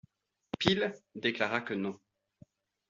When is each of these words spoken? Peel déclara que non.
Peel 0.57 0.95
déclara 1.13 1.61
que 1.61 1.75
non. 1.75 1.95